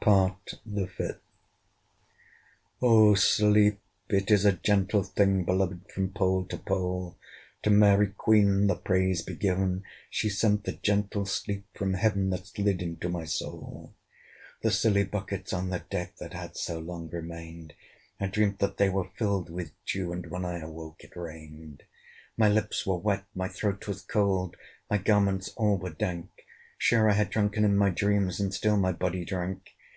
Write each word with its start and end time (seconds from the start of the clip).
PART 0.00 0.56
THE 0.66 0.86
FIFTH. 0.86 1.22
Oh 2.82 3.14
sleep! 3.14 3.80
it 4.10 4.30
is 4.30 4.44
a 4.44 4.52
gentle 4.52 5.02
thing, 5.02 5.44
Beloved 5.46 5.90
from 5.90 6.12
pole 6.12 6.44
to 6.48 6.58
pole! 6.58 7.16
To 7.62 7.70
Mary 7.70 8.08
Queen 8.08 8.66
the 8.66 8.74
praise 8.74 9.22
be 9.22 9.34
given! 9.34 9.82
She 10.10 10.28
sent 10.28 10.64
the 10.64 10.72
gentle 10.72 11.24
sleep 11.24 11.64
from 11.72 11.94
Heaven, 11.94 12.28
That 12.28 12.46
slid 12.46 12.82
into 12.82 13.08
my 13.08 13.24
soul. 13.24 13.94
The 14.60 14.70
silly 14.70 15.04
buckets 15.04 15.54
on 15.54 15.70
the 15.70 15.78
deck, 15.78 16.16
That 16.18 16.34
had 16.34 16.54
so 16.58 16.80
long 16.80 17.08
remained, 17.08 17.72
I 18.20 18.26
dreamt 18.26 18.58
that 18.58 18.76
they 18.76 18.90
were 18.90 19.08
filled 19.16 19.48
with 19.48 19.72
dew; 19.86 20.12
And 20.12 20.26
when 20.30 20.44
I 20.44 20.58
awoke, 20.58 21.02
it 21.02 21.16
rained. 21.16 21.82
My 22.36 22.50
lips 22.50 22.84
were 22.84 22.98
wet, 22.98 23.24
my 23.34 23.48
throat 23.48 23.88
was 23.88 24.02
cold, 24.02 24.56
My 24.90 24.98
garments 24.98 25.48
all 25.56 25.78
were 25.78 25.88
dank; 25.94 26.28
Sure 26.76 27.08
I 27.08 27.14
had 27.14 27.30
drunken 27.30 27.64
in 27.64 27.74
my 27.74 27.88
dreams, 27.88 28.38
And 28.38 28.52
still 28.52 28.76
my 28.76 28.92
body 28.92 29.24
drank. 29.24 29.70